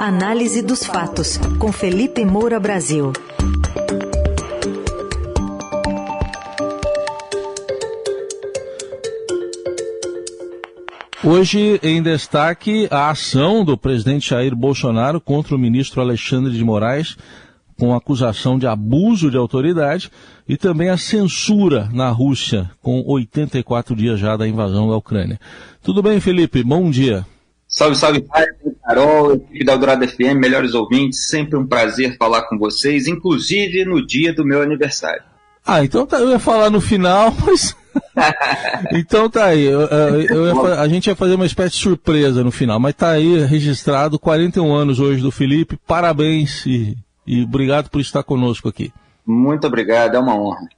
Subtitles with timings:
[0.00, 3.12] Análise dos fatos, com Felipe Moura Brasil.
[11.22, 17.18] Hoje, em destaque, a ação do presidente Jair Bolsonaro contra o ministro Alexandre de Moraes,
[17.78, 20.10] com acusação de abuso de autoridade,
[20.48, 25.38] e também a censura na Rússia, com 84 dias já da invasão da Ucrânia.
[25.82, 26.64] Tudo bem, Felipe?
[26.64, 27.26] Bom dia.
[27.70, 28.26] Salve, salve,
[28.84, 34.04] Carol, equipe da Eldorado FM, melhores ouvintes, sempre um prazer falar com vocês, inclusive no
[34.04, 35.22] dia do meu aniversário.
[35.64, 37.76] Ah, então tá, eu ia falar no final, mas.
[38.92, 42.80] então tá aí, eu, eu a gente ia fazer uma espécie de surpresa no final,
[42.80, 48.24] mas tá aí registrado 41 anos hoje do Felipe, parabéns e, e obrigado por estar
[48.24, 48.92] conosco aqui.
[49.24, 50.68] Muito obrigado, é uma honra.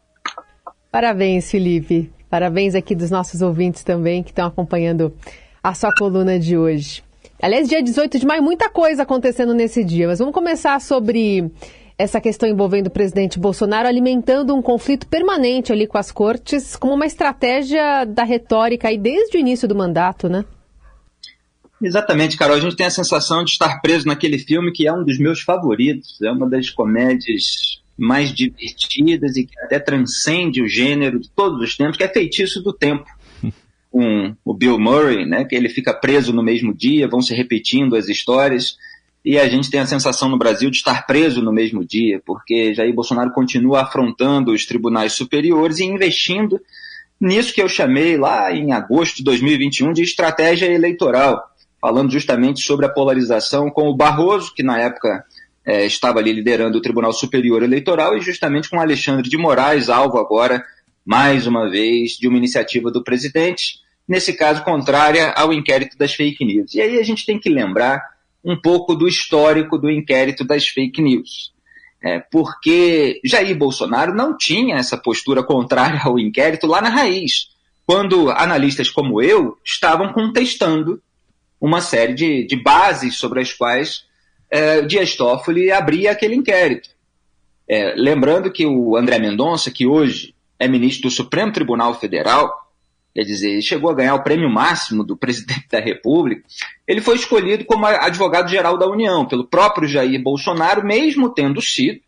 [0.91, 2.13] Parabéns, Felipe.
[2.29, 5.15] Parabéns aqui dos nossos ouvintes também que estão acompanhando
[5.63, 7.03] a sua coluna de hoje.
[7.41, 11.51] Aliás, dia 18 de maio, muita coisa acontecendo nesse dia, mas vamos começar sobre
[11.97, 16.95] essa questão envolvendo o presidente Bolsonaro alimentando um conflito permanente ali com as cortes, como
[16.95, 20.45] uma estratégia da retórica aí desde o início do mandato, né?
[21.81, 22.57] Exatamente, Carol.
[22.57, 25.41] A gente tem a sensação de estar preso naquele filme que é um dos meus
[25.41, 26.21] favoritos.
[26.23, 31.77] É uma das comédias mais divertidas e que até transcende o gênero de todos os
[31.77, 33.05] tempos, que é Feitiço do Tempo
[33.93, 37.95] com o Bill Murray, né, que ele fica preso no mesmo dia, vão se repetindo
[37.95, 38.79] as histórias,
[39.23, 42.75] e a gente tem a sensação no Brasil de estar preso no mesmo dia, porque
[42.75, 46.59] Jair Bolsonaro continua afrontando os tribunais superiores e investindo
[47.21, 51.41] nisso que eu chamei lá em agosto de 2021 de estratégia eleitoral,
[51.81, 55.25] falando justamente sobre a polarização com o Barroso, que na época
[55.65, 60.19] é, estava ali liderando o Tribunal Superior Eleitoral, e justamente com Alexandre de Moraes, alvo
[60.19, 60.65] agora,
[61.05, 66.45] mais uma vez, de uma iniciativa do presidente, nesse caso contrária ao inquérito das fake
[66.45, 66.75] news.
[66.75, 68.03] E aí a gente tem que lembrar
[68.45, 71.53] um pouco do histórico do inquérito das fake news.
[72.05, 77.49] É, porque Jair Bolsonaro não tinha essa postura contrária ao inquérito lá na raiz,
[77.87, 81.01] quando analistas como eu estavam contestando
[81.61, 84.05] uma série de, de bases sobre as quais
[84.51, 86.91] é, Dias Toffoli abria aquele inquérito.
[87.69, 92.71] É, lembrando que o André Mendonça, que hoje é ministro do Supremo Tribunal Federal,
[93.13, 96.45] quer dizer, chegou a ganhar o prêmio máximo do presidente da República,
[96.87, 102.01] ele foi escolhido como advogado-geral da União pelo próprio Jair Bolsonaro, mesmo tendo sido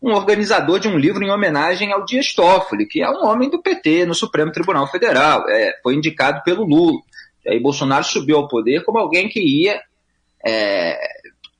[0.00, 3.60] um organizador de um livro em homenagem ao Dias Toffoli, que é um homem do
[3.60, 7.00] PT no Supremo Tribunal Federal, é, foi indicado pelo Lula.
[7.44, 9.80] Jair Bolsonaro subiu ao poder como alguém que ia
[10.46, 10.96] é,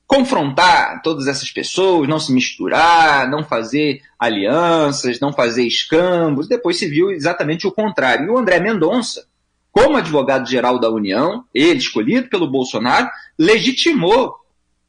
[0.09, 6.49] confrontar todas essas pessoas, não se misturar, não fazer alianças, não fazer escambos.
[6.49, 8.25] Depois se viu exatamente o contrário.
[8.25, 9.27] E o André Mendonça,
[9.71, 14.35] como advogado-geral da União, ele escolhido pelo Bolsonaro, legitimou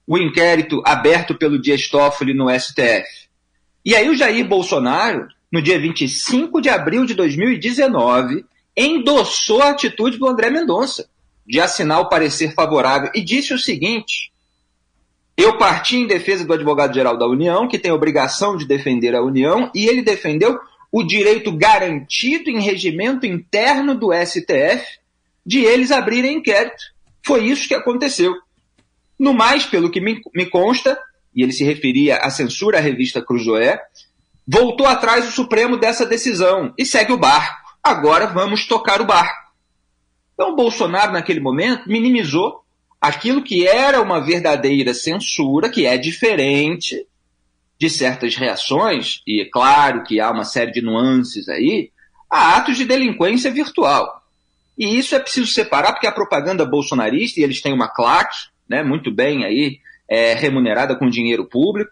[0.07, 3.27] o inquérito aberto pelo Dias Toffoli no STF.
[3.83, 10.17] E aí o Jair Bolsonaro, no dia 25 de abril de 2019, endossou a atitude
[10.17, 11.09] do André Mendonça
[11.45, 14.31] de assinar o parecer favorável e disse o seguinte:
[15.41, 19.71] eu parti em defesa do advogado-geral da União, que tem obrigação de defender a União,
[19.73, 20.59] e ele defendeu
[20.91, 24.99] o direito garantido em regimento interno do STF
[25.45, 26.83] de eles abrirem inquérito.
[27.25, 28.33] Foi isso que aconteceu.
[29.17, 30.99] No mais, pelo que me, me consta,
[31.35, 33.79] e ele se referia à censura à revista Cruzoé,
[34.47, 37.75] voltou atrás o Supremo dessa decisão e segue o barco.
[37.83, 39.49] Agora vamos tocar o barco.
[40.33, 42.63] Então, Bolsonaro, naquele momento, minimizou
[42.99, 47.05] aquilo que era uma verdadeira censura, que é diferente
[47.79, 51.91] de certas reações, e é claro que há uma série de nuances aí,
[52.29, 54.21] a atos de delinquência virtual.
[54.77, 58.35] E isso é preciso separar, porque a propaganda bolsonarista, e eles têm uma claque,
[58.67, 61.91] né, muito bem aí, é, remunerada com dinheiro público,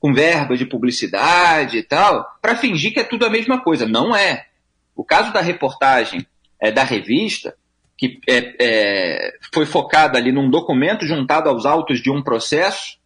[0.00, 3.86] com verba de publicidade e tal, para fingir que é tudo a mesma coisa.
[3.86, 4.46] Não é.
[4.94, 6.26] O caso da reportagem
[6.60, 7.54] é, da revista
[7.98, 12.96] que é, é, foi focada ali num documento juntado aos autos de um processo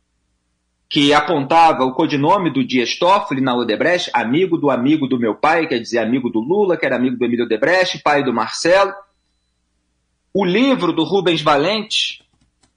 [0.89, 5.67] que apontava o codinome do Dias Toffoli na Odebrecht, amigo do amigo do meu pai,
[5.67, 8.93] quer dizer, amigo do Lula, que era amigo do Emílio Odebrecht, pai do Marcelo.
[10.35, 12.23] O livro do Rubens Valente,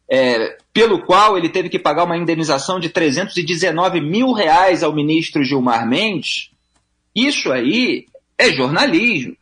[0.09, 5.43] é, pelo qual ele teve que pagar uma indenização de 319 mil reais ao ministro
[5.43, 6.51] Gilmar Mendes,
[7.13, 8.05] isso aí
[8.37, 9.35] é jornalismo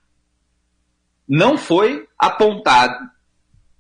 [1.27, 2.97] não foi apontado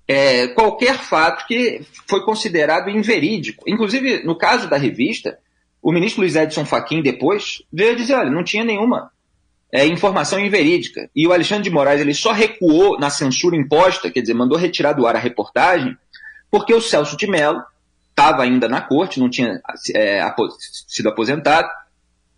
[0.07, 3.63] é, qualquer fato que foi considerado inverídico.
[3.67, 5.37] Inclusive, no caso da revista,
[5.81, 9.11] o ministro Luiz Edson Fachin depois veio dizer, olha, não tinha nenhuma
[9.71, 11.09] é, informação inverídica.
[11.15, 14.93] E o Alexandre de Moraes ele só recuou na censura imposta, quer dizer, mandou retirar
[14.93, 15.97] do ar a reportagem,
[16.51, 17.63] porque o Celso de Mello,
[18.11, 19.59] estava ainda na corte, não tinha
[19.95, 20.21] é,
[20.87, 21.67] sido aposentado.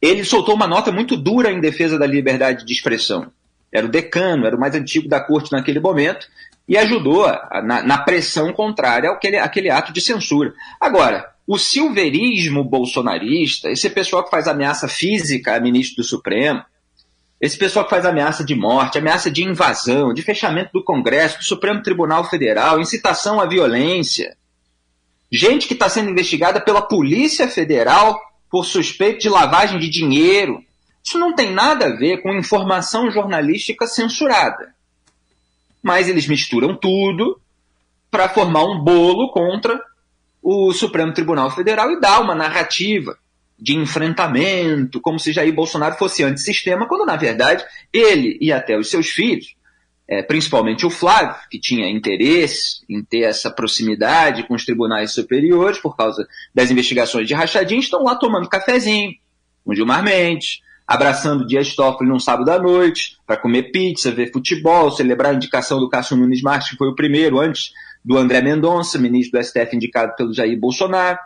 [0.02, 3.32] Ele soltou uma nota muito dura em defesa da liberdade de expressão.
[3.72, 6.28] Era o decano, era o mais antigo da corte naquele momento,
[6.68, 7.28] e ajudou
[7.64, 10.54] na, na, pressão contrária àquele, àquele ato de censura.
[10.80, 16.64] Agora, o silverismo bolsonarista, esse pessoal que faz ameaça física a ministro do Supremo,
[17.40, 21.44] esse pessoal que faz ameaça de morte, ameaça de invasão, de fechamento do Congresso, do
[21.44, 24.36] Supremo Tribunal Federal, incitação à violência,
[25.32, 28.20] gente que está sendo investigada pela Polícia Federal
[28.50, 30.64] por suspeito de lavagem de dinheiro.
[31.06, 34.74] Isso não tem nada a ver com informação jornalística censurada.
[35.84, 37.40] Mas eles misturam tudo
[38.10, 39.80] para formar um bolo contra
[40.42, 43.18] o Supremo Tribunal Federal e dar uma narrativa
[43.58, 47.64] de enfrentamento, como se Jair Bolsonaro fosse antissistema, quando na verdade
[47.94, 49.56] ele e até os seus filhos,
[50.08, 55.80] é, principalmente o Flávio, que tinha interesse em ter essa proximidade com os tribunais superiores
[55.80, 59.14] por causa das investigações de rachadinha, estão lá tomando cafezinho
[59.64, 64.92] com Gilmar Mendes, abraçando Dias Toffoli num sábado à noite, para comer pizza, ver futebol,
[64.92, 67.72] celebrar a indicação do Cássio Nunes Marques, que foi o primeiro antes
[68.04, 71.18] do André Mendonça, ministro do STF indicado pelo Jair Bolsonaro.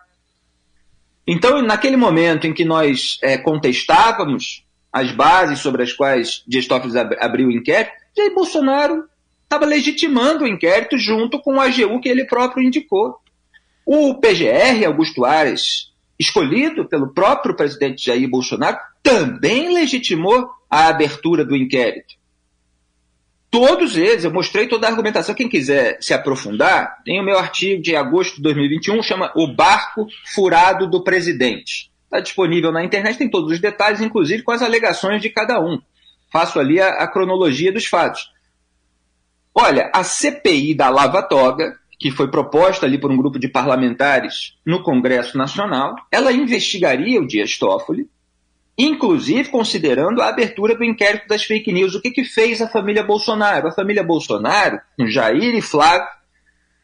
[1.28, 6.98] Então, naquele momento em que nós é, contestávamos as bases sobre as quais Dias Toffoli
[7.20, 9.04] abriu o inquérito, Jair Bolsonaro
[9.44, 13.18] estava legitimando o inquérito junto com o AGU que ele próprio indicou.
[13.86, 21.56] O PGR, Augusto Ares, escolhido pelo próprio presidente Jair Bolsonaro, também legitimou a abertura do
[21.56, 22.20] inquérito.
[23.52, 25.34] Todos eles, eu mostrei toda a argumentação.
[25.34, 30.08] Quem quiser se aprofundar, tem o meu artigo de agosto de 2021, chama O Barco
[30.36, 31.92] Furado do Presidente.
[32.04, 35.82] Está disponível na internet, tem todos os detalhes, inclusive com as alegações de cada um.
[36.32, 38.32] Faço ali a, a cronologia dos fatos.
[39.54, 44.58] Olha, a CPI da Lava Toga, que foi proposta ali por um grupo de parlamentares
[44.64, 48.08] no Congresso Nacional, ela investigaria o Dias Toffoli,
[48.82, 51.96] inclusive considerando a abertura do inquérito das fake news.
[51.96, 53.68] O que, que fez a família Bolsonaro?
[53.68, 56.08] A família Bolsonaro, Jair e Flávio,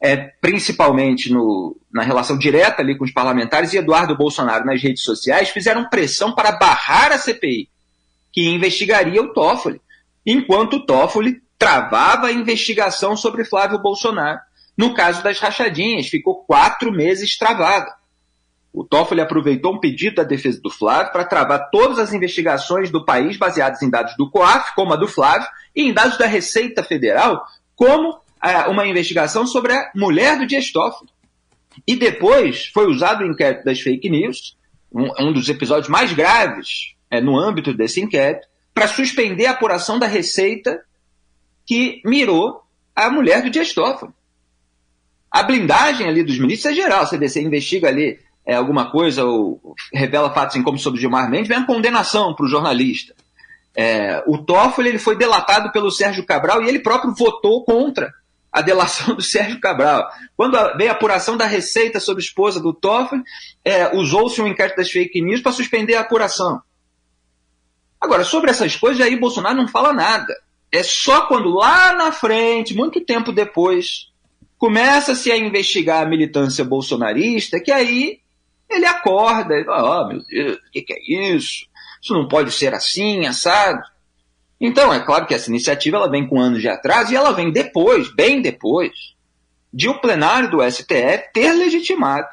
[0.04, 5.04] é, principalmente no, na relação direta ali com os parlamentares, e Eduardo Bolsonaro nas redes
[5.04, 7.70] sociais, fizeram pressão para barrar a CPI,
[8.30, 9.80] que investigaria o Toffoli,
[10.26, 14.42] enquanto o Toffoli travava a investigação sobre Flávio Bolsonaro.
[14.78, 17.90] No caso das rachadinhas, ficou quatro meses travada.
[18.76, 23.06] O Toffoli aproveitou um pedido da defesa do Flávio para travar todas as investigações do
[23.06, 26.84] país baseadas em dados do COAF, como a do Flávio, e em dados da Receita
[26.84, 27.42] Federal,
[27.74, 31.10] como é, uma investigação sobre a mulher do Dias Toffoli.
[31.88, 34.58] E depois foi usado o inquérito das fake news,
[34.92, 39.98] um, um dos episódios mais graves é, no âmbito desse inquérito, para suspender a apuração
[39.98, 40.84] da Receita
[41.66, 42.62] que mirou
[42.94, 44.12] a mulher do Dias Toffoli.
[45.32, 47.06] A blindagem ali dos ministros é geral.
[47.06, 51.58] Você, você investiga ali é, alguma coisa ou revela fatos como sobre Gilmar Mendes, vem
[51.58, 53.16] a condenação para o jornalista.
[53.76, 58.14] É, o Toffoli ele foi delatado pelo Sérgio Cabral e ele próprio votou contra
[58.52, 60.08] a delação do Sérgio Cabral.
[60.38, 63.22] Quando veio a apuração da Receita sobre a esposa do Toffoli,
[63.64, 66.62] é, usou-se um inquérito das fake news para suspender a apuração.
[68.00, 70.34] Agora, sobre essas coisas, aí Bolsonaro não fala nada.
[70.72, 74.12] É só quando lá na frente, muito tempo depois,
[74.58, 78.20] começa-se a investigar a militância bolsonarista, que aí
[78.70, 81.68] ele acorda, e fala, oh, meu Deus, o que, que, é isso?
[82.02, 83.82] Isso não pode ser assim, assado.
[84.60, 87.52] Então, é claro que essa iniciativa ela vem com anos de atraso e ela vem
[87.52, 89.16] depois, bem depois,
[89.74, 92.28] de o plenário do STF ter legitimado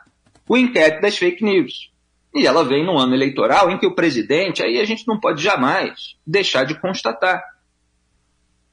[0.49, 1.91] o inquérito das fake news.
[2.35, 5.43] E ela vem no ano eleitoral em que o presidente, aí a gente não pode
[5.43, 7.43] jamais deixar de constatar,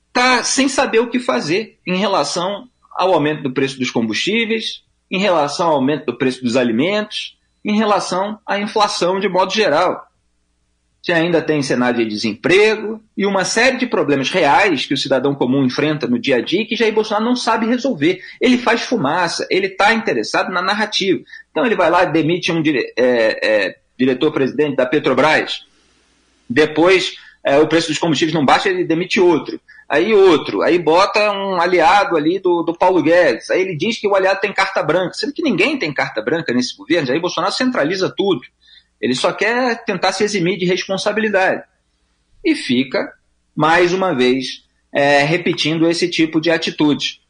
[0.08, 5.20] está sem saber o que fazer em relação ao aumento do preço dos combustíveis, em
[5.20, 10.08] relação ao aumento do preço dos alimentos, em relação à inflação de modo geral.
[11.02, 15.34] Você ainda tem cenário de desemprego e uma série de problemas reais que o cidadão
[15.34, 18.22] comum enfrenta no dia a dia que Jair Bolsonaro não sabe resolver.
[18.40, 21.24] Ele faz fumaça, ele está interessado na narrativa.
[21.52, 25.66] Então ele vai lá demite um dire é, é, diretor-presidente da Petrobras.
[26.50, 29.60] Depois é, o preço dos combustíveis não baixa, ele demite outro.
[29.88, 33.50] Aí outro, aí bota um aliado ali do, do Paulo Guedes.
[33.50, 36.54] Aí ele diz que o aliado tem carta branca, sendo que ninguém tem carta branca
[36.54, 37.12] nesse governo.
[37.12, 38.42] Aí Bolsonaro centraliza tudo.
[39.02, 41.64] Ele só quer tentar se eximir de responsabilidade.
[42.46, 43.14] E fica,
[43.56, 47.22] mais uma vez, é, repetindo esse tipo de atitude.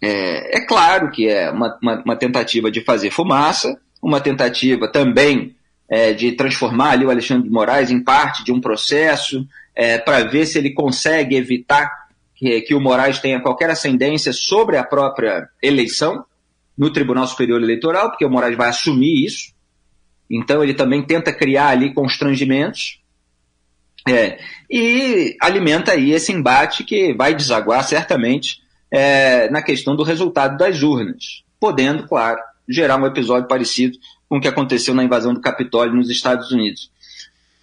[0.00, 5.56] É, é claro que é uma, uma, uma, tentativa de fazer fumaça, uma tentativa também
[5.88, 10.24] é, de transformar ali o Alexandre de Moraes em parte de um processo, é, para
[10.24, 11.90] ver se ele consegue evitar
[12.34, 16.24] que, que o Moraes tenha qualquer ascendência sobre a própria eleição.
[16.76, 19.52] no Tribunal Superior Eleitoral, porque o Moraes vai assumir isso.
[20.30, 23.00] Então ele também tenta criar ali constrangimentos.
[24.08, 24.38] É,
[24.70, 30.82] e alimenta aí esse embate que vai desaguar certamente é, na questão do resultado das
[30.82, 35.94] urnas, podendo, claro, gerar um episódio parecido com o que aconteceu na invasão do Capitólio
[35.94, 36.90] nos Estados Unidos.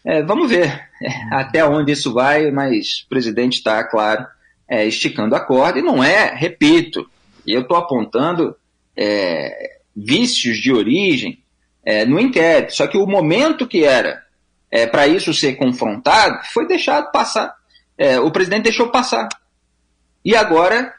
[0.03, 0.67] É, vamos ver
[1.01, 4.25] é, até onde isso vai, mas o presidente está, claro,
[4.67, 7.09] é, esticando a corda, e não é, repito,
[7.45, 8.55] eu estou apontando
[8.95, 11.39] é, vícios de origem
[11.83, 14.23] é, no inquérito, só que o momento que era
[14.71, 17.55] é, para isso ser confrontado foi deixado passar.
[18.25, 19.29] O presidente deixou passar.
[20.23, 20.93] E agora,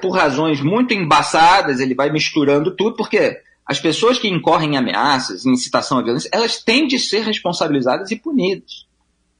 [0.00, 3.38] por razões muito embaçadas, ele vai misturando tudo, porque
[3.70, 8.10] as pessoas que incorrem em ameaças, em incitação à violência, elas têm de ser responsabilizadas
[8.10, 8.84] e punidas.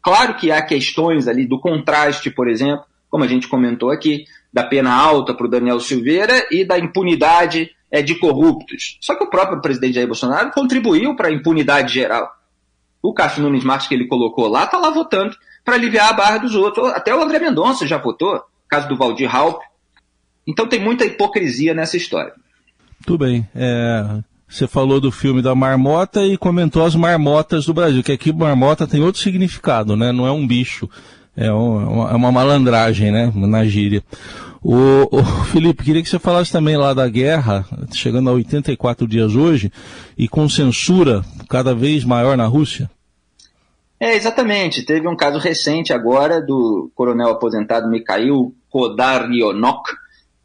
[0.01, 4.63] Claro que há questões ali do contraste, por exemplo, como a gente comentou aqui, da
[4.63, 8.99] pena alta para o Daniel Silveira e da impunidade é, de corruptos.
[9.01, 12.31] Só que o próprio presidente Jair Bolsonaro contribuiu para a impunidade geral.
[13.03, 15.35] O Cássio Nunes Marques que ele colocou lá, está lá votando
[15.65, 16.89] para aliviar a barra dos outros.
[16.91, 19.61] Até o André Mendonça já votou, caso do Valdir Halp.
[20.47, 22.33] Então tem muita hipocrisia nessa história.
[23.05, 23.49] Tudo bem.
[23.55, 28.33] É, você falou do filme da marmota e comentou as marmotas do Brasil, que aqui
[28.33, 30.13] marmota tem outro significado, né?
[30.13, 30.89] Não é um bicho.
[31.37, 33.33] É uma, é uma malandragem, né?
[33.35, 34.03] Na gíria.
[34.63, 39.35] O, o, Felipe, queria que você falasse também lá da guerra, chegando a 84 dias
[39.35, 39.73] hoje,
[40.19, 42.91] e com censura cada vez maior na Rússia.
[43.99, 44.83] É, exatamente.
[44.83, 49.91] Teve um caso recente agora do coronel aposentado Mikhail Kodarionok,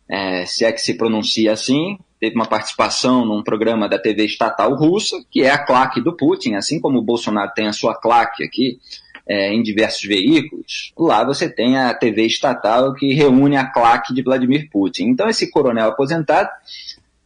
[0.10, 1.98] é, se é que se pronuncia assim.
[2.20, 6.56] Teve uma participação num programa da TV estatal russa, que é a claque do Putin,
[6.56, 8.80] assim como o Bolsonaro tem a sua claque aqui,
[9.28, 14.22] é, em diversos veículos, lá você tem a TV estatal que reúne a claque de
[14.22, 15.06] Vladimir Putin.
[15.06, 16.50] Então, esse coronel aposentado,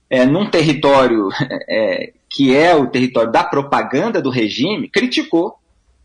[0.09, 1.27] é, num território
[1.67, 5.55] é, que é o território da propaganda do regime, criticou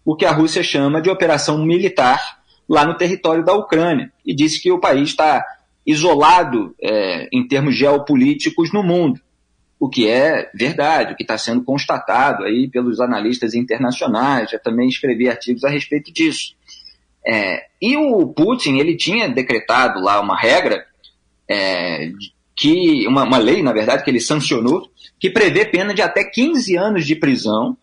[0.04, 2.38] o que a Rússia chama de operação militar
[2.68, 5.44] lá no território da Ucrânia e disse que o país está
[5.86, 9.20] isolado é, em termos geopolíticos no mundo
[9.84, 14.88] o que é verdade, o que está sendo constatado aí pelos analistas internacionais, já também
[14.88, 16.54] escrevi artigos a respeito disso.
[17.26, 20.86] É, e o Putin, ele tinha decretado lá uma regra,
[21.46, 22.10] é,
[22.56, 24.88] que uma, uma lei, na verdade, que ele sancionou,
[25.20, 27.76] que prevê pena de até 15 anos de prisão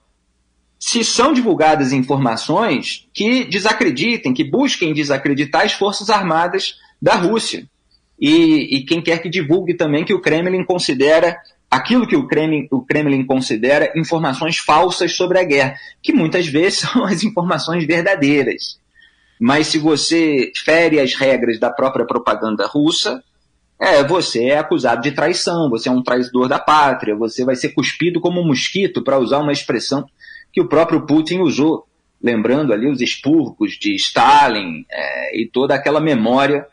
[0.79, 7.69] se são divulgadas informações que desacreditem, que busquem desacreditar as forças armadas da Rússia.
[8.21, 11.35] E, e, quem quer que divulgue também que o Kremlin considera
[11.71, 16.79] aquilo que o Kremlin, o Kremlin considera informações falsas sobre a guerra, que muitas vezes
[16.85, 18.79] são as informações verdadeiras.
[19.39, 23.23] Mas se você fere as regras da própria propaganda russa,
[23.79, 27.69] é, você é acusado de traição, você é um traidor da pátria, você vai ser
[27.69, 30.05] cuspido como um mosquito, para usar uma expressão
[30.53, 31.87] que o próprio Putin usou,
[32.21, 36.67] lembrando ali os expurgos de Stalin é, e toda aquela memória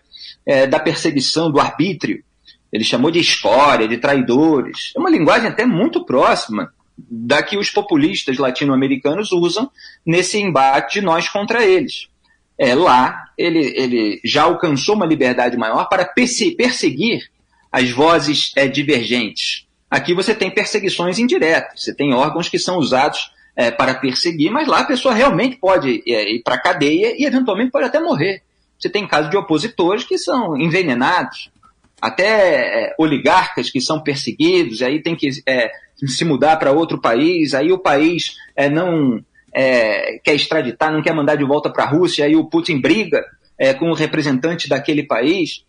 [0.49, 2.25] é, da perseguição, do arbítrio
[2.73, 4.93] ele chamou de escória, de traidores.
[4.95, 9.71] É uma linguagem até muito próxima da que os populistas latino-americanos usam
[10.05, 12.09] nesse embate de nós contra eles.
[12.59, 17.31] É, lá, ele, ele já alcançou uma liberdade maior para perseguir
[17.71, 19.67] as vozes é, divergentes.
[19.91, 24.67] Aqui você tem perseguições indiretas, você tem órgãos que são usados é, para perseguir, mas
[24.67, 28.43] lá a pessoa realmente pode é, ir para a cadeia e eventualmente pode até morrer.
[28.79, 31.51] Você tem casos de opositores que são envenenados,
[32.01, 35.71] até é, oligarcas que são perseguidos, aí tem que é,
[36.07, 39.21] se mudar para outro país, aí o país é, não
[39.53, 43.25] é, quer extraditar, não quer mandar de volta para a Rússia, aí o Putin briga
[43.59, 45.65] é, com o representante daquele país.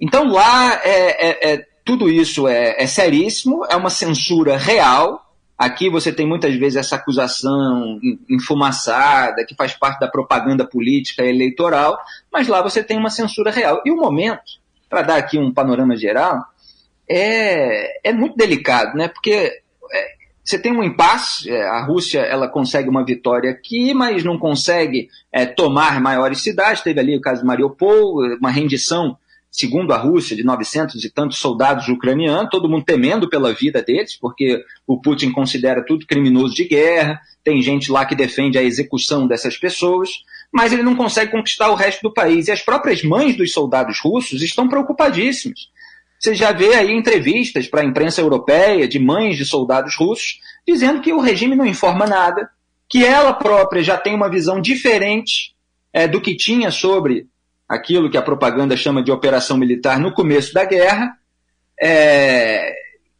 [0.00, 5.24] Então lá é, tudo isso é, seríssimo, é uma censura real.
[5.58, 7.98] Aqui você tem muitas vezes essa acusação
[8.28, 11.98] enfumaçada, que faz parte da propaganda política eleitoral,
[12.30, 13.80] mas lá você tem uma censura real.
[13.84, 16.44] E o momento para dar aqui um panorama geral,
[17.08, 19.08] é, é muito delicado, né?
[19.08, 19.30] Porque
[19.92, 24.38] é, você tem um impasse, é, a Rússia ela consegue uma vitória aqui, mas não
[24.38, 26.82] consegue é, tomar maiores cidades.
[26.82, 29.16] Teve ali o caso de Mariupol, uma rendição,
[29.56, 34.16] segundo a Rússia, de 900 e tantos soldados ucranianos, todo mundo temendo pela vida deles,
[34.20, 39.26] porque o Putin considera tudo criminoso de guerra, tem gente lá que defende a execução
[39.26, 40.10] dessas pessoas
[40.52, 42.48] mas ele não consegue conquistar o resto do país.
[42.48, 45.68] E as próprias mães dos soldados russos estão preocupadíssimas.
[46.18, 51.00] Você já vê aí entrevistas para a imprensa europeia de mães de soldados russos dizendo
[51.00, 52.48] que o regime não informa nada,
[52.88, 55.54] que ela própria já tem uma visão diferente
[55.92, 57.26] é, do que tinha sobre
[57.68, 61.16] aquilo que a propaganda chama de operação militar no começo da guerra,
[61.80, 62.74] é,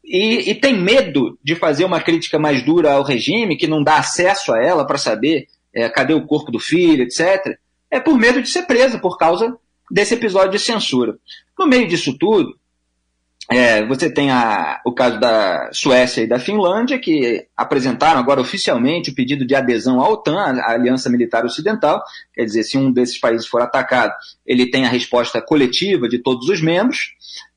[0.05, 3.99] e, e, tem medo de fazer uma crítica mais dura ao regime, que não dá
[3.99, 7.59] acesso a ela para saber é, cadê o corpo do filho, etc.,
[7.91, 9.57] é por medo de ser presa por causa
[9.91, 11.19] desse episódio de censura.
[11.59, 12.57] No meio disso tudo,
[13.51, 19.11] é, você tem a, o caso da Suécia e da Finlândia, que apresentaram agora oficialmente
[19.11, 22.03] o pedido de adesão à OTAN, a Aliança Militar Ocidental.
[22.35, 24.13] Quer dizer, se um desses países for atacado,
[24.45, 27.13] ele tem a resposta coletiva de todos os membros.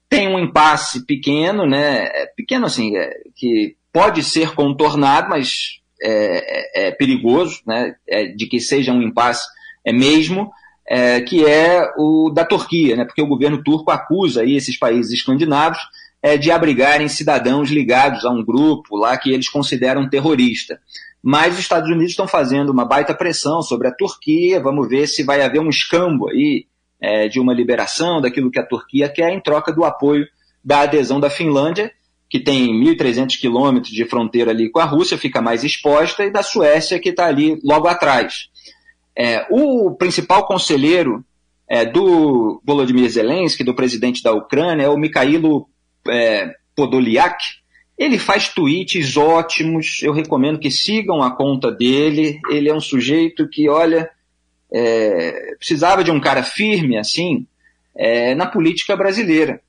[0.08, 2.06] Tem um impasse pequeno, né?
[2.06, 7.96] É, pequeno assim, é, que pode ser contornado, mas é, é, é perigoso, né?
[8.08, 9.48] É, de que seja um impasse
[9.84, 10.52] é mesmo
[10.90, 15.14] é, que é o da Turquia, né, porque o governo turco acusa aí esses países
[15.14, 15.78] escandinavos
[16.22, 20.80] é, de abrigarem cidadãos ligados a um grupo lá que eles consideram terrorista.
[21.22, 25.22] Mas os Estados Unidos estão fazendo uma baita pressão sobre a Turquia, vamos ver se
[25.24, 26.66] vai haver um escambo aí
[27.00, 30.26] é, de uma liberação daquilo que a Turquia quer em troca do apoio
[30.64, 31.92] da adesão da Finlândia,
[32.30, 36.44] que tem 1.300 quilômetros de fronteira ali com a Rússia, fica mais exposta, e da
[36.44, 38.50] Suécia, que está ali logo atrás.
[39.20, 41.26] É, o principal conselheiro
[41.68, 45.68] é, do Volodymyr Zelensky, do presidente da Ucrânia, é o Mikhailo
[46.08, 47.38] é, Podolyak.
[47.98, 52.40] Ele faz tweets ótimos, eu recomendo que sigam a conta dele.
[52.50, 54.10] Ele é um sujeito que, olha,
[54.72, 57.46] é, precisava de um cara firme assim
[57.94, 59.62] é, na política brasileira.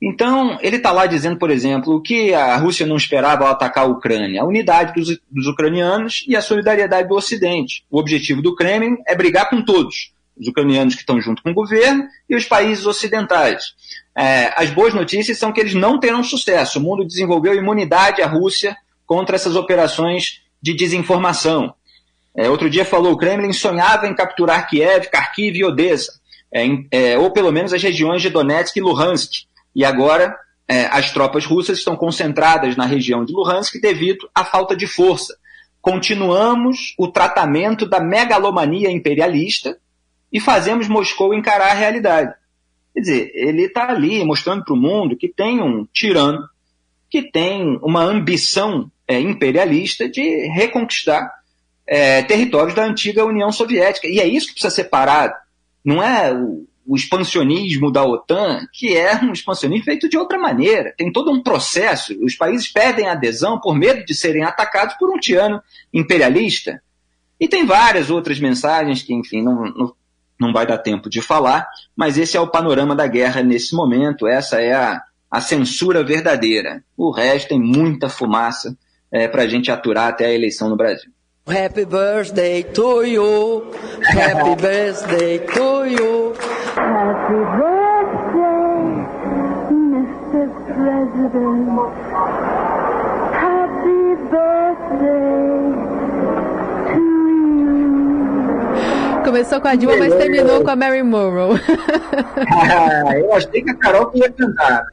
[0.00, 3.88] Então, ele está lá dizendo, por exemplo, que a Rússia não esperava ao atacar a
[3.88, 7.84] Ucrânia: a unidade dos, dos, ucranianos e a solidariedade do Ocidente.
[7.90, 11.54] O objetivo do Kremlin é brigar com todos, os ucranianos que estão junto com o
[11.54, 13.74] governo e os países ocidentais.
[14.14, 16.78] É, as boas notícias são que eles não terão sucesso.
[16.78, 18.76] O mundo desenvolveu imunidade à Rússia
[19.06, 21.74] contra essas operações de desinformação.
[22.36, 26.20] É, outro dia falou: o Kremlin sonhava em capturar Kiev, Kharkiv e Odessa,
[26.52, 29.46] é, é ou pelo menos as regiões de Donetsk e Luhansk
[29.76, 30.34] e agora
[30.66, 35.36] é, as tropas russas estão concentradas na região de Luhansk devido à falta de força.
[35.82, 39.78] Continuamos o tratamento da megalomania imperialista
[40.32, 42.34] e fazemos Moscou encarar a realidade.
[42.94, 46.48] Quer dizer, ele está ali mostrando para o mundo que tem um tirano
[47.10, 51.30] que tem uma ambição é, imperialista de reconquistar
[51.86, 54.08] é, territórios da antiga União Soviética.
[54.08, 55.34] E é isso que precisa ser parado.
[55.84, 60.94] Não é o, o expansionismo da OTAN, que é um expansionismo feito de outra maneira.
[60.96, 62.16] Tem todo um processo.
[62.22, 65.60] Os países perdem adesão por medo de serem atacados por um tirano
[65.92, 66.80] imperialista.
[67.40, 69.94] E tem várias outras mensagens que, enfim, não, não,
[70.40, 74.26] não vai dar tempo de falar, mas esse é o panorama da guerra nesse momento.
[74.26, 76.82] Essa é a, a censura verdadeira.
[76.96, 78.76] O resto tem muita fumaça
[79.10, 81.10] é, para a gente aturar até a eleição no Brasil.
[81.48, 83.70] Happy birthday to you.
[84.02, 86.55] Happy birthday to you.
[86.76, 88.84] Happy birthday,
[89.72, 90.44] Mr.
[90.66, 91.68] President.
[93.32, 95.55] Happy birthday.
[99.26, 101.58] Começou com a Dilma, mas terminou com a Mary Monroe.
[102.48, 104.84] ah, eu achei que a Carol ia cantar.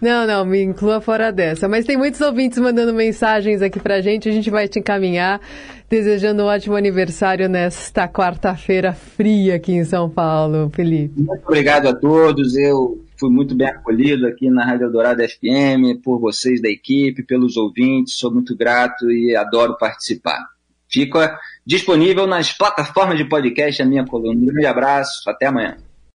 [0.00, 1.68] Não, não, me inclua fora dessa.
[1.68, 5.38] Mas tem muitos ouvintes mandando mensagens aqui pra gente, a gente vai te encaminhar,
[5.86, 11.20] desejando um ótimo aniversário nesta quarta-feira fria aqui em São Paulo, Felipe.
[11.20, 16.18] Muito obrigado a todos, eu fui muito bem acolhido aqui na Rádio Dourada FM, por
[16.18, 20.40] vocês da equipe, pelos ouvintes, sou muito grato e adoro participar.
[20.88, 24.38] Fica disponível nas plataformas de podcast a minha coluna.
[24.38, 25.76] Um grande abraço, até amanhã.